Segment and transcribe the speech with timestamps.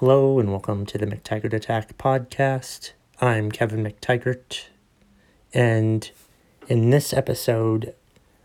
[0.00, 2.92] Hello and welcome to the McTaggart Attack podcast.
[3.18, 4.64] I'm Kevin McTaggart,
[5.54, 6.10] and
[6.68, 7.94] in this episode,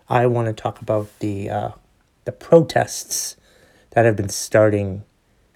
[0.08, 1.72] I want to talk about the uh,
[2.24, 3.36] the protests
[3.90, 5.04] that have been starting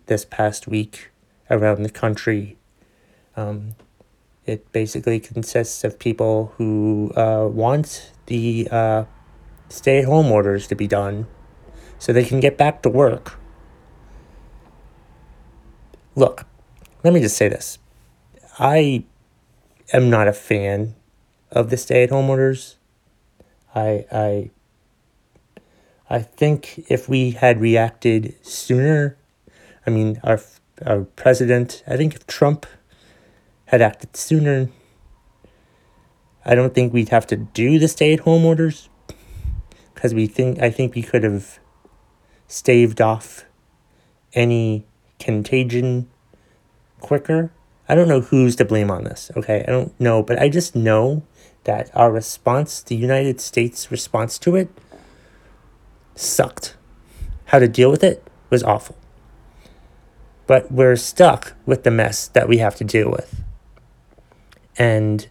[0.08, 1.12] this past week
[1.50, 2.58] around the country.
[3.38, 3.76] Um,
[4.46, 9.06] it basically consists of people who uh, want the uh,
[9.70, 11.28] stay at home orders to be done
[11.98, 13.40] so they can get back to work
[16.16, 16.46] Look,
[17.04, 17.78] let me just say this.
[18.58, 19.04] I
[19.92, 20.96] am not a fan
[21.52, 22.78] of the stay at home orders.
[23.74, 24.52] I I
[26.10, 29.18] I think if we had reacted sooner,
[29.86, 30.40] I mean our
[30.86, 32.66] our president, I think if Trump
[33.66, 34.70] had acted sooner,
[36.46, 38.88] I don't think we'd have to do the stay at home orders
[39.94, 41.60] because we think I think we could have
[42.48, 43.44] staved off
[44.34, 44.86] any
[45.20, 46.10] contagion
[47.00, 47.52] quicker.
[47.88, 49.64] I don't know who's to blame on this, okay?
[49.68, 51.24] I don't know, but I just know
[51.66, 54.70] that our response, the United States response to it,
[56.16, 56.76] sucked.
[57.46, 58.98] How to deal with it was awful.
[60.48, 63.44] But we're stuck with the mess that we have to deal with.
[64.78, 65.28] And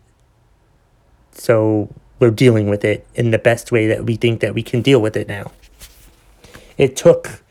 [1.33, 4.83] so we're dealing with it in the best way that we think that we can
[4.83, 5.53] deal with it now.
[6.79, 7.43] It took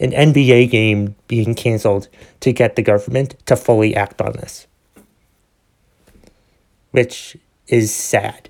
[0.00, 2.08] an NBA game being canceled
[2.40, 4.66] to get the government to fully act on this,
[6.90, 7.36] which
[7.68, 8.48] is sad.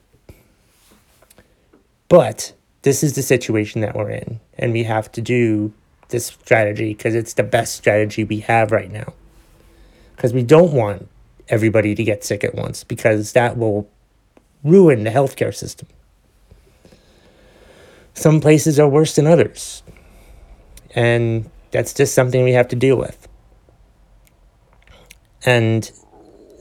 [2.08, 5.72] But this is the situation that we're in, and we have to do
[6.08, 9.12] this strategy because it's the best strategy we have right now.
[10.14, 11.08] Because we don't want
[11.48, 13.88] everybody to get sick at once, because that will
[14.62, 15.88] ruin the healthcare system.
[18.14, 19.82] Some places are worse than others.
[20.94, 23.28] And that's just something we have to deal with.
[25.44, 25.90] And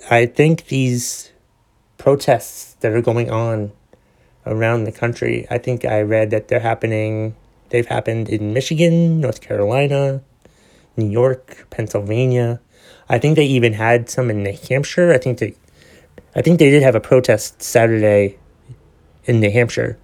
[0.10, 1.32] I think these
[1.98, 3.72] protests that are going on
[4.46, 7.36] around the country, I think I read that they're happening,
[7.70, 10.22] they've happened in Michigan, North Carolina,
[10.96, 12.60] New York, Pennsylvania.
[13.10, 15.12] I think they even had some in New Hampshire.
[15.12, 15.56] I think they
[16.36, 18.38] I think they did have a protest Saturday
[19.26, 19.98] in New Hampshire.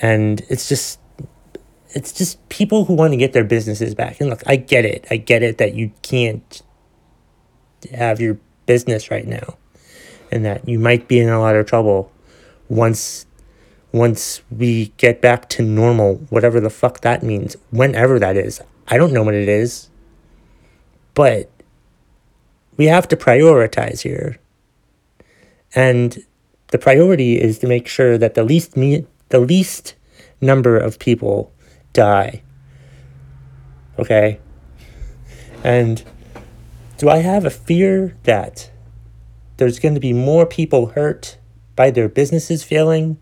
[0.00, 0.98] And it's just
[1.94, 4.20] it's just people who want to get their businesses back.
[4.20, 5.06] And look, I get it.
[5.10, 6.62] I get it that you can't
[7.92, 9.56] have your business right now
[10.30, 12.10] and that you might be in a lot of trouble
[12.68, 13.26] once
[13.92, 18.58] once we get back to normal, whatever the fuck that means, whenever that is.
[18.88, 19.90] I don't know what it is.
[21.12, 21.50] But
[22.78, 24.38] we have to prioritize here.
[25.74, 26.24] And
[26.68, 29.94] the priority is to make sure that the least me the least
[30.40, 31.51] number of people
[31.92, 32.42] die.
[33.98, 34.40] Okay?
[35.64, 36.02] And
[36.98, 38.70] do I have a fear that
[39.56, 41.38] there's going to be more people hurt
[41.76, 43.18] by their businesses failing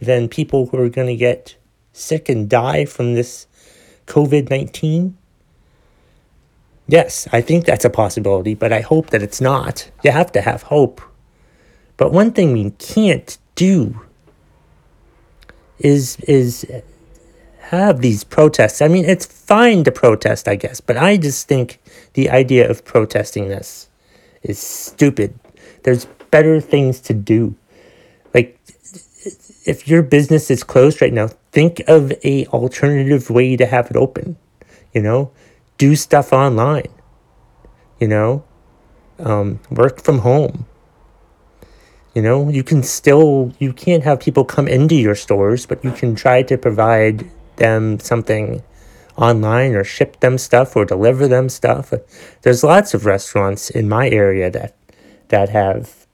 [0.00, 1.56] than people who are going to get
[1.92, 3.46] sick and die from this
[4.06, 5.16] COVID 19?
[6.88, 9.90] Yes, I think that's a possibility, but I hope that it's not.
[10.02, 11.00] You have to have hope.
[11.96, 14.00] But one thing we can't do
[15.78, 16.66] is is
[17.72, 18.82] have these protests.
[18.82, 21.80] I mean, it's fine to protest, I guess, but I just think
[22.12, 23.88] the idea of protesting this
[24.42, 25.38] is stupid.
[25.82, 27.54] There's better things to do.
[28.34, 28.60] Like,
[29.64, 33.96] if your business is closed right now, think of a alternative way to have it
[33.96, 34.36] open.
[34.92, 35.30] You know,
[35.78, 36.92] do stuff online.
[38.00, 38.44] You know,
[39.18, 40.66] um, work from home.
[42.14, 45.92] You know, you can still, you can't have people come into your stores, but you
[45.92, 48.62] can try to provide them something
[49.16, 51.92] online or ship them stuff or deliver them stuff.
[52.42, 54.74] There's lots of restaurants in my area that
[55.28, 56.06] that have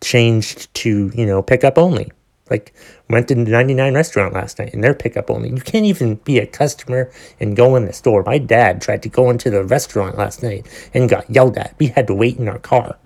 [0.00, 2.10] changed to, you know, pickup only.
[2.48, 2.74] Like
[3.08, 5.50] went to the 99 restaurant last night and they're pickup only.
[5.50, 8.24] You can't even be a customer and go in the store.
[8.24, 11.76] My dad tried to go into the restaurant last night and got yelled at.
[11.78, 12.96] We had to wait in our car.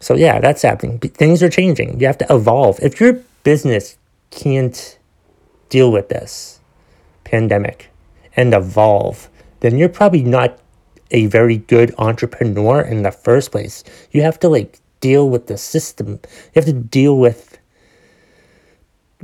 [0.00, 0.98] So yeah, that's happening.
[0.98, 2.00] Things are changing.
[2.00, 2.80] You have to evolve.
[2.82, 3.96] If your business
[4.32, 4.98] can't
[5.68, 6.60] deal with this
[7.22, 7.90] pandemic
[8.34, 9.28] and evolve,
[9.60, 10.58] then you're probably not
[11.12, 13.84] a very good entrepreneur in the first place.
[14.10, 16.08] You have to like deal with the system.
[16.08, 17.58] You have to deal with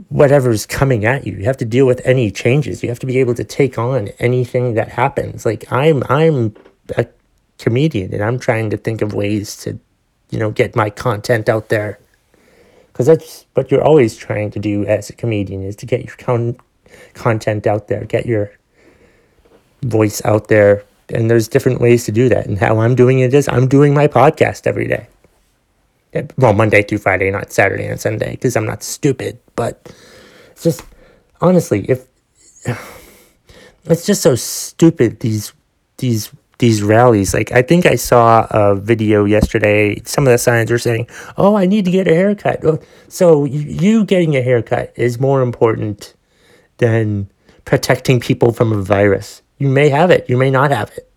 [0.08, 1.34] whatever's coming at you.
[1.34, 2.82] You have to deal with any changes.
[2.82, 5.44] You have to be able to take on anything that happens.
[5.44, 6.55] Like I'm I'm
[6.96, 7.06] a
[7.58, 9.78] comedian and I'm trying to think of ways to,
[10.31, 11.99] you know, get my content out there
[12.98, 16.16] because that's what you're always trying to do as a comedian is to get your
[16.16, 16.56] con-
[17.14, 18.50] content out there, get your
[19.82, 20.82] voice out there.
[21.08, 22.46] And there's different ways to do that.
[22.46, 25.06] And how I'm doing it is I'm doing my podcast every day.
[26.12, 29.38] Eh, well, Monday through Friday, not Saturday and Sunday, because I'm not stupid.
[29.54, 29.94] But
[30.50, 30.82] it's just,
[31.40, 32.04] honestly, if
[33.84, 35.52] it's just so stupid, these,
[35.98, 37.34] these, these rallies.
[37.34, 40.00] Like, I think I saw a video yesterday.
[40.05, 42.64] Some of the signs were saying, Oh, I need to get a haircut.
[42.64, 46.14] Oh, so, you getting a haircut is more important
[46.78, 47.31] than
[47.64, 49.43] protecting people from a virus.
[49.58, 51.07] You may have it, you may not have it.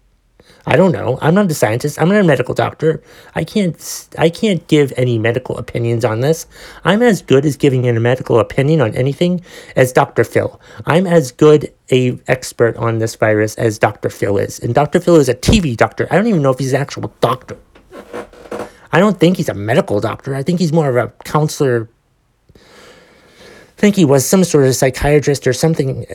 [0.65, 1.17] I don't know.
[1.21, 1.99] I'm not a scientist.
[1.99, 3.01] I'm not a medical doctor.
[3.33, 6.45] I can't I can't give any medical opinions on this.
[6.83, 9.41] I'm as good as giving a medical opinion on anything
[9.75, 10.23] as Dr.
[10.23, 10.59] Phil.
[10.85, 14.09] I'm as good a expert on this virus as Dr.
[14.09, 14.59] Phil is.
[14.59, 14.99] And Dr.
[14.99, 16.07] Phil is a TV doctor.
[16.11, 17.57] I don't even know if he's an actual doctor.
[18.91, 20.35] I don't think he's a medical doctor.
[20.35, 21.89] I think he's more of a counselor.
[22.55, 22.59] I
[23.77, 26.05] think he was some sort of psychiatrist or something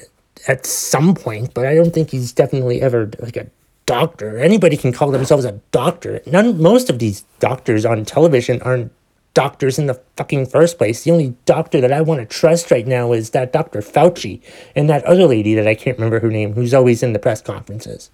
[0.46, 3.48] at some point, but I don't think he's definitely ever like a
[3.86, 4.38] doctor.
[4.38, 6.20] Anybody can call themselves a doctor.
[6.26, 8.92] None, most of these doctors on television aren't
[9.32, 11.04] doctors in the fucking first place.
[11.04, 13.80] The only doctor that I want to trust right now is that Dr.
[13.80, 14.40] Fauci
[14.74, 17.40] and that other lady that I can't remember her name, who's always in the press
[17.42, 18.10] conferences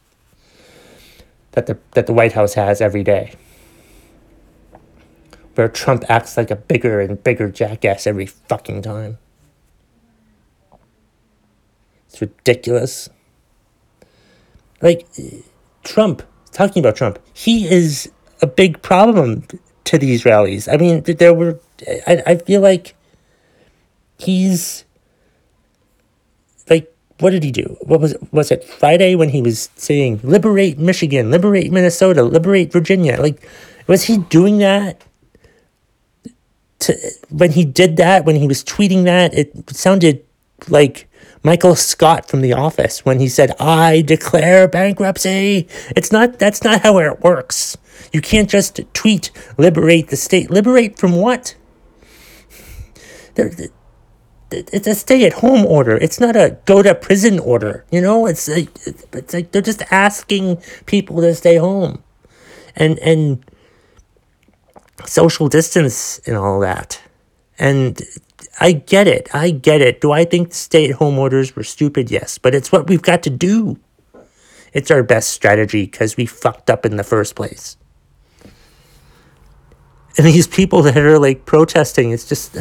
[1.52, 3.34] that the that the White House has every day.
[5.54, 9.18] Where Trump acts like a bigger and bigger jackass every fucking time.
[12.08, 13.10] It's ridiculous.
[14.80, 15.06] Like,
[15.84, 19.44] Trump, talking about Trump, he is a big problem
[19.84, 20.68] to these rallies.
[20.68, 21.58] I mean, there were,
[22.06, 22.94] I, I feel like
[24.18, 24.84] he's,
[26.70, 27.76] like, what did he do?
[27.82, 28.16] What was?
[28.32, 33.20] Was it Friday when he was saying, liberate Michigan, liberate Minnesota, liberate Virginia?
[33.20, 33.46] Like,
[33.86, 35.02] was he doing that?
[36.80, 36.96] To,
[37.30, 40.24] when he did that, when he was tweeting that, it sounded
[40.68, 41.08] like
[41.44, 45.68] Michael Scott from The Office when he said, I declare bankruptcy.
[45.96, 47.76] It's not, that's not how it works.
[48.12, 50.50] You can't just tweet, liberate the state.
[50.50, 51.56] Liberate from what?
[53.34, 55.96] It's a stay at home order.
[55.96, 57.84] It's not a go to prison order.
[57.90, 62.04] You know, it's like, it's like they're just asking people to stay home
[62.76, 63.44] and, and
[65.06, 67.00] social distance and all that.
[67.58, 68.00] And
[68.60, 69.28] I get it.
[69.34, 70.00] I get it.
[70.00, 72.10] Do I think stay at home orders were stupid?
[72.10, 72.38] Yes.
[72.38, 73.78] But it's what we've got to do.
[74.72, 77.76] It's our best strategy because we fucked up in the first place.
[80.16, 82.56] And these people that are like protesting, it's just.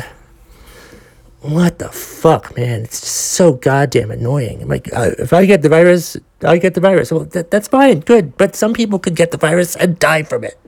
[1.41, 2.81] What the fuck, man?
[2.81, 4.61] It's just so goddamn annoying.
[4.61, 7.11] I'm like, uh, if I get the virus, I get the virus.
[7.11, 8.37] Well, that, that's fine, good.
[8.37, 10.59] But some people could get the virus and die from it.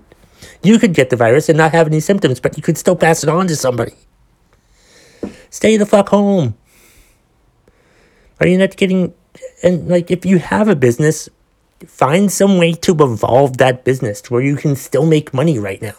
[0.64, 3.22] You could get the virus and not have any symptoms, but you could still pass
[3.22, 3.94] it on to somebody.
[5.54, 6.56] Stay the fuck home.
[8.40, 9.14] Are you not getting.
[9.62, 11.30] And, like, if you have a business,
[11.86, 15.80] find some way to evolve that business to where you can still make money right
[15.80, 15.94] now.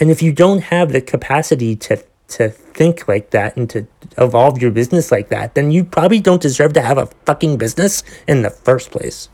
[0.00, 3.86] And if you don't have the capacity to to think like that and to
[4.18, 8.02] evolve your business like that, then you probably don't deserve to have a fucking business
[8.26, 9.28] in the first place.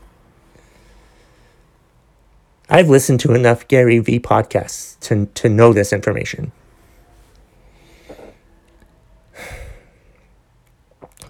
[2.69, 6.51] I've listened to enough Gary Vee podcasts to, to know this information.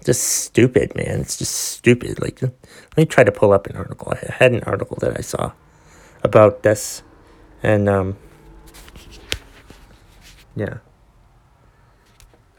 [0.04, 1.20] Just stupid, man.
[1.20, 2.20] It's just stupid.
[2.20, 2.52] Like, let
[2.96, 4.12] me try to pull up an article.
[4.12, 5.52] I had an article that I saw
[6.22, 7.02] about this,
[7.62, 8.16] and um,
[10.56, 10.78] yeah.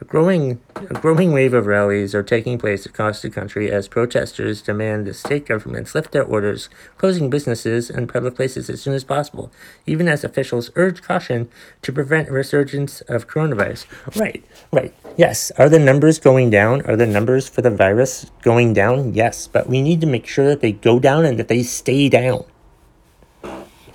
[0.03, 4.61] A growing, a growing wave of rallies are taking place across the country as protesters
[4.61, 6.67] demand the state governments lift their orders,
[6.97, 9.49] closing businesses and public places as soon as possible,
[9.85, 11.47] even as officials urge caution
[11.83, 13.85] to prevent a resurgence of coronavirus.
[14.19, 14.43] Right,
[14.73, 14.93] right.
[15.15, 15.51] Yes.
[15.51, 16.81] Are the numbers going down?
[16.81, 19.13] Are the numbers for the virus going down?
[19.13, 19.47] Yes.
[19.47, 22.43] But we need to make sure that they go down and that they stay down.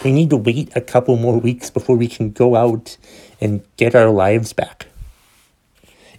[0.02, 2.96] We need to wait a couple more weeks before we can go out
[3.42, 4.87] and get our lives back.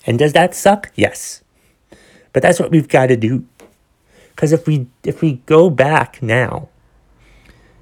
[0.09, 0.91] And does that suck?
[0.95, 1.43] Yes.
[2.33, 3.45] But that's what we've got to do.
[4.31, 6.69] Because if we if we go back now,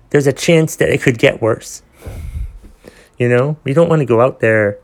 [0.10, 1.84] there's a chance that it could get worse.
[3.18, 4.78] You know, we don't want to go out there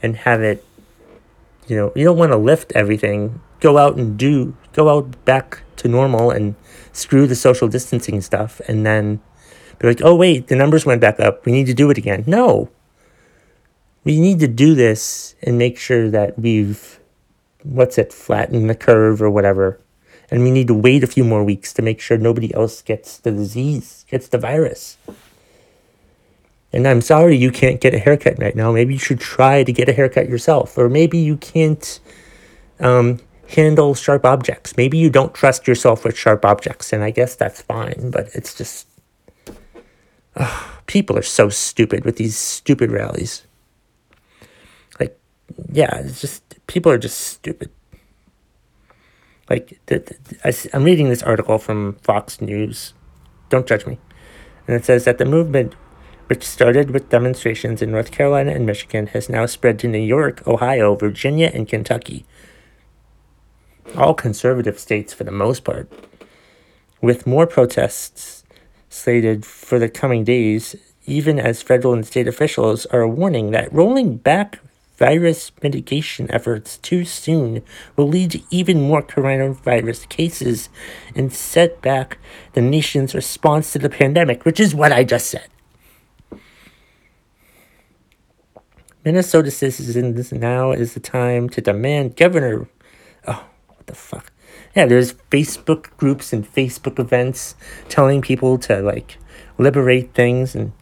[0.00, 0.64] and have it.
[1.66, 3.40] You know, you don't want to lift everything.
[3.58, 4.56] Go out and do.
[4.72, 6.54] Go out back to normal and
[6.92, 9.20] screw the social distancing stuff, and then
[9.80, 11.44] be like, oh wait, the numbers went back up.
[11.44, 12.22] We need to do it again.
[12.28, 12.70] No,
[14.06, 17.00] we need to do this and make sure that we've,
[17.64, 19.80] what's it, flattened the curve or whatever.
[20.30, 23.18] And we need to wait a few more weeks to make sure nobody else gets
[23.18, 24.96] the disease, gets the virus.
[26.72, 28.70] And I'm sorry you can't get a haircut right now.
[28.70, 30.78] Maybe you should try to get a haircut yourself.
[30.78, 31.98] Or maybe you can't,
[32.78, 34.76] um, handle sharp objects.
[34.76, 38.54] Maybe you don't trust yourself with sharp objects, and I guess that's fine, but it's
[38.54, 38.86] just.
[40.86, 43.46] people are so stupid with these stupid rallies.
[45.70, 46.42] Yeah, it's just.
[46.66, 47.70] People are just stupid.
[49.48, 52.94] Like, the, the, I'm reading this article from Fox News.
[53.48, 53.98] Don't judge me.
[54.66, 55.76] And it says that the movement
[56.26, 60.46] which started with demonstrations in North Carolina and Michigan, has now spread to New York,
[60.46, 62.26] Ohio, Virginia, and Kentucky.
[63.96, 65.88] All conservative states for the most part.
[67.00, 68.42] With more protests
[68.88, 70.74] slated for the coming days,
[71.04, 74.58] even as federal and state officials are warning that rolling back
[74.96, 77.62] virus mitigation efforts too soon
[77.96, 80.68] will lead to even more coronavirus cases
[81.14, 82.18] and set back
[82.54, 85.48] the nation's response to the pandemic, which is what I just said.
[89.04, 92.68] Minnesota citizens now is the time to demand Governor.
[93.26, 94.32] Oh, what the fuck?
[94.74, 97.54] Yeah, there's Facebook groups and Facebook events
[97.88, 99.16] telling people to like
[99.58, 100.72] liberate things and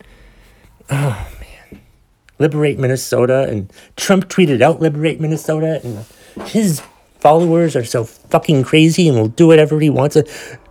[2.39, 3.47] liberate Minnesota.
[3.49, 6.83] And Trump tweeted out liberate Minnesota, and his
[7.21, 10.15] followers are so fucking crazy and will do whatever he wants.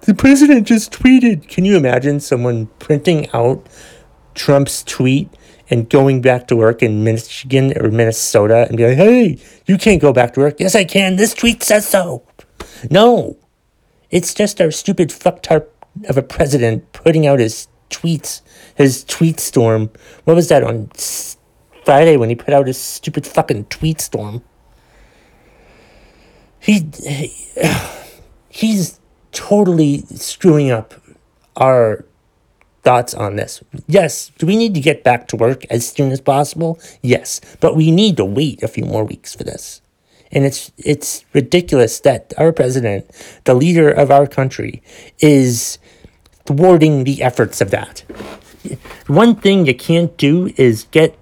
[0.01, 1.47] The president just tweeted.
[1.47, 3.65] Can you imagine someone printing out
[4.35, 5.29] Trump's tweet?
[5.69, 10.01] and going back to work in Michigan or Minnesota and be like, hey, you can't
[10.01, 10.59] go back to work.
[10.59, 11.15] Yes, I can.
[11.15, 12.23] This tweet says so.
[12.91, 13.37] No.
[14.11, 15.65] It's just our stupid fucktard
[16.07, 18.41] of a president putting out his tweets,
[18.75, 19.89] his tweet storm.
[20.25, 20.91] What was that on
[21.85, 24.43] Friday when he put out his stupid fucking tweet storm?
[26.59, 27.35] He, he
[28.49, 28.99] he's
[29.31, 30.93] totally screwing up
[31.55, 32.05] our
[32.83, 33.63] thoughts on this.
[33.87, 36.79] Yes, do we need to get back to work as soon as possible?
[37.01, 39.81] Yes, but we need to wait a few more weeks for this.
[40.31, 43.09] And it's it's ridiculous that our president,
[43.45, 44.81] the leader of our country,
[45.19, 45.77] is
[46.45, 48.03] thwarting the efforts of that.
[49.07, 51.17] One thing you can't do is get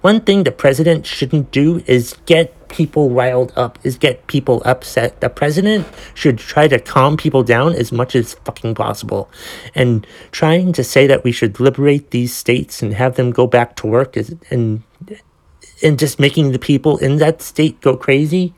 [0.00, 5.20] one thing the president shouldn't do is get people riled up, is get people upset.
[5.20, 9.28] The president should try to calm people down as much as fucking possible.
[9.74, 13.74] And trying to say that we should liberate these states and have them go back
[13.76, 14.82] to work is and
[15.82, 18.52] and just making the people in that state go crazy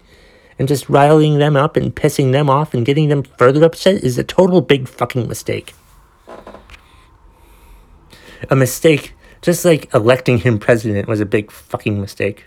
[0.59, 4.19] and just riling them up and pissing them off and getting them further upset is
[4.19, 5.75] a total big fucking mistake.
[8.49, 12.47] A mistake just like electing him president was a big fucking mistake.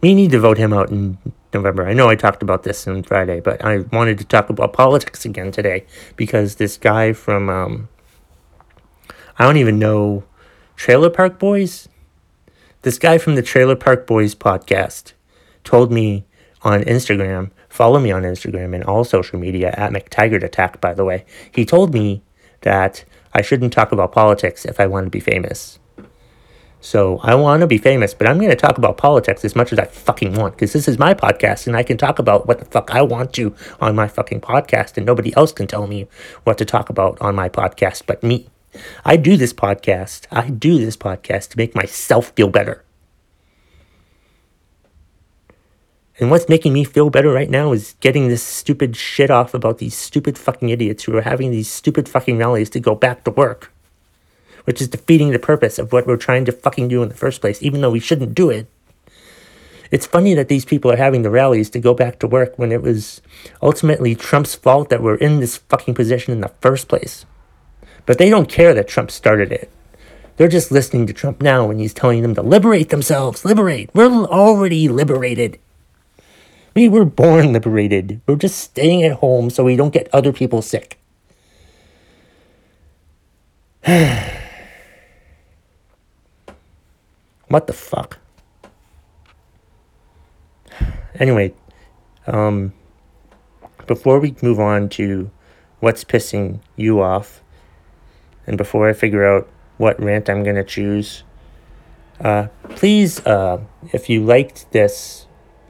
[0.00, 1.18] We need to vote him out in
[1.52, 1.86] November.
[1.86, 5.24] I know I talked about this on Friday, but I wanted to talk about politics
[5.24, 5.84] again today
[6.16, 7.88] because this guy from, um,
[9.38, 10.24] I don't even know,
[10.76, 11.88] Trailer Park Boys?
[12.82, 15.12] This guy from the Trailer Park Boys podcast
[15.64, 16.24] told me
[16.62, 21.04] on Instagram, follow me on Instagram and all social media at McTaggart Attack, by the
[21.04, 21.26] way.
[21.52, 22.22] He told me
[22.62, 25.78] that I shouldn't talk about politics if I want to be famous.
[26.82, 29.70] So I want to be famous, but I'm going to talk about politics as much
[29.70, 32.58] as I fucking want because this is my podcast and I can talk about what
[32.58, 36.08] the fuck I want to on my fucking podcast and nobody else can tell me
[36.44, 38.48] what to talk about on my podcast but me.
[39.04, 40.26] I do this podcast.
[40.30, 42.84] I do this podcast to make myself feel better.
[46.20, 49.78] And what's making me feel better right now is getting this stupid shit off about
[49.78, 53.30] these stupid fucking idiots who are having these stupid fucking rallies to go back to
[53.30, 53.72] work.
[54.64, 57.40] Which is defeating the purpose of what we're trying to fucking do in the first
[57.40, 58.66] place, even though we shouldn't do it.
[59.90, 62.70] It's funny that these people are having the rallies to go back to work when
[62.70, 63.22] it was
[63.62, 67.24] ultimately Trump's fault that we're in this fucking position in the first place.
[68.04, 69.70] But they don't care that Trump started it.
[70.36, 73.44] They're just listening to Trump now when he's telling them to liberate themselves.
[73.44, 73.90] Liberate.
[73.94, 75.58] We're already liberated.
[76.74, 78.20] We were born liberated.
[78.26, 80.98] We're just staying at home so we don't get other people sick.
[87.48, 88.18] what the fuck?
[91.18, 91.52] Anyway,
[92.26, 92.72] um,
[93.86, 95.30] before we move on to
[95.80, 97.42] what's pissing you off,
[98.46, 99.46] and before I figure out
[99.76, 101.24] what rant I'm going to choose,
[102.20, 103.60] uh, please, uh,
[103.92, 105.26] if you liked this,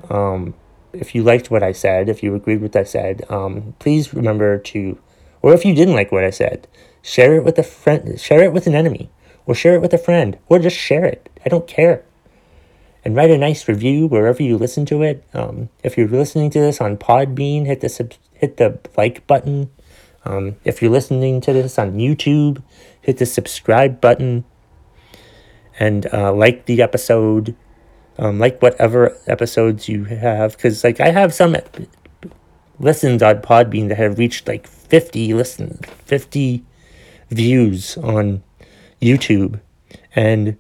[0.09, 0.55] um,
[0.93, 4.15] if you liked what I said, if you agreed with what I said, um, please
[4.15, 4.99] remember to,
[5.43, 6.67] or if you didn't like what I said,
[7.03, 9.11] share it with a friend, share it with an enemy,
[9.47, 11.29] or share it with a friend, or just share it.
[11.45, 12.05] I don't care.
[13.05, 15.25] And write a nice review wherever you listen to it.
[15.33, 19.71] Um, if you're listening to this on Podbean, hit the sub- hit the like button.
[20.25, 22.63] Um, if you're listening to this on YouTube,
[23.01, 24.45] hit the subscribe button
[25.79, 27.57] and uh, like the episode
[28.19, 31.57] Um, like whatever episodes you have, because like I have some
[32.79, 36.65] listens on Podbean that have reached like 50 listens, 50
[37.31, 38.43] views on
[39.01, 39.61] YouTube.
[40.15, 40.57] And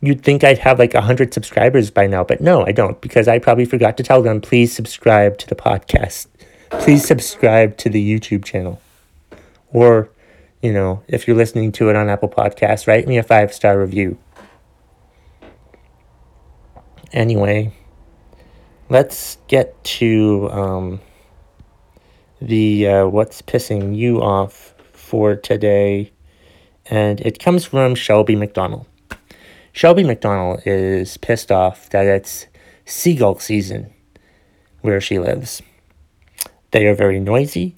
[0.00, 3.38] you'd think I'd have like 100 subscribers by now, but no, I don't because I
[3.38, 6.26] probably forgot to tell them please subscribe to the podcast.
[6.70, 8.80] Please subscribe to the YouTube channel.
[9.72, 10.10] Or,
[10.62, 13.78] you know, if you're listening to it on Apple Podcasts, write me a five star
[13.78, 14.18] review.
[17.12, 17.72] Anyway,
[18.90, 21.00] let's get to um,
[22.40, 26.12] the uh, what's pissing you off for today,
[26.86, 28.86] and it comes from Shelby McDonald.
[29.72, 32.46] Shelby McDonald is pissed off that it's
[32.84, 33.92] seagull season
[34.82, 35.62] where she lives.
[36.72, 37.76] They are very noisy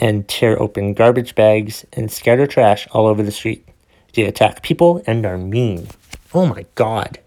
[0.00, 3.68] and tear open garbage bags and scatter trash all over the street.
[4.14, 5.88] They attack people and are mean.
[6.34, 7.20] Oh my god.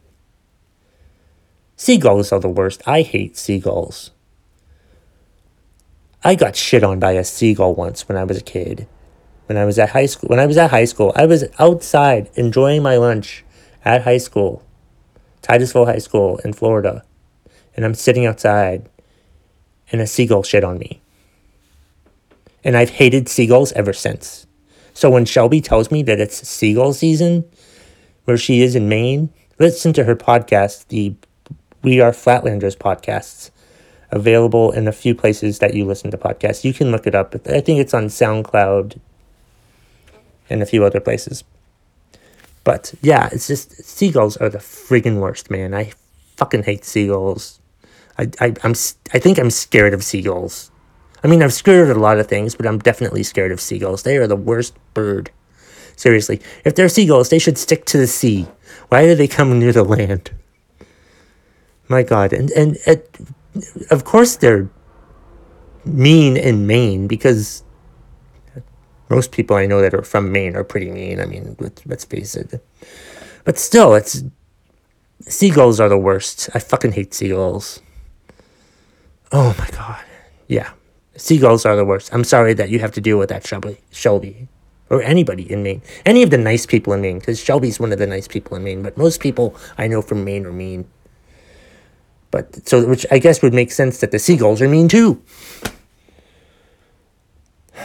[1.78, 2.82] Seagulls are the worst.
[2.86, 4.12] I hate seagulls.
[6.24, 8.88] I got shit on by a seagull once when I was a kid.
[9.48, 12.32] When I was at high school, when I was at high school, I was outside
[12.34, 13.44] enjoying my lunch
[13.84, 14.64] at high school,
[15.44, 17.04] Titusville High School in Florida,
[17.76, 18.90] and I'm sitting outside,
[19.92, 21.02] and a seagull shit on me.
[22.64, 24.48] And I've hated seagulls ever since.
[24.96, 27.46] So when Shelby tells me that it's seagull season,
[28.24, 31.16] where she is in Maine, listen to her podcast, the
[31.86, 33.52] We Are Flatlanders podcasts
[34.10, 36.64] available in a few places that you listen to podcasts.
[36.64, 37.36] You can look it up.
[37.46, 39.00] I think it's on SoundCloud
[40.50, 41.44] and a few other places.
[42.64, 45.76] But yeah, it's just seagulls are the friggin' worst, man.
[45.76, 45.92] I
[46.38, 47.60] fucking hate seagulls.
[48.18, 48.74] I, I I'm
[49.14, 50.72] I think I'm scared of seagulls.
[51.24, 54.02] I mean, I'm scared of a lot of things, but I'm definitely scared of seagulls.
[54.02, 55.30] They are the worst bird.
[55.96, 58.48] Seriously, if they're seagulls, they should stick to the sea.
[58.90, 60.32] Why do they come near the land?
[61.88, 63.16] My God, and and it,
[63.92, 64.70] of course they're
[65.86, 67.64] mean in Maine because
[69.10, 71.20] most people I know that are from Maine are pretty mean.
[71.20, 72.66] I mean, let's, let's face it.
[73.44, 74.24] But still, it's
[75.22, 76.50] seagulls are the worst.
[76.54, 77.82] I fucking hate seagulls.
[79.32, 80.04] Oh my god.
[80.48, 80.72] Yeah.
[81.18, 82.14] Seagulls are the worst.
[82.14, 83.78] I'm sorry that you have to deal with that, Shelby.
[83.92, 84.48] Shelby.
[84.90, 85.82] Or anybody in Maine.
[86.06, 88.64] Any of the nice people in Maine, because Shelby's one of the nice people in
[88.64, 90.88] Maine, but most people I know from Maine are mean.
[92.36, 95.22] But so, which I guess would make sense that the seagulls are mean too.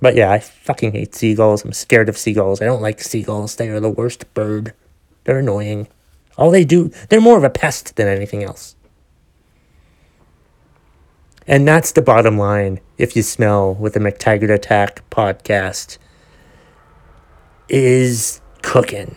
[0.00, 1.64] But yeah, I fucking hate seagulls.
[1.64, 2.60] I'm scared of seagulls.
[2.60, 3.54] I don't like seagulls.
[3.54, 4.72] They are the worst bird.
[5.24, 5.86] They're annoying.
[6.36, 8.74] All they do, they're more of a pest than anything else.
[11.48, 15.98] And that's the bottom line, if you smell, with the McTaggart Attack podcast,
[17.68, 19.16] is cooking.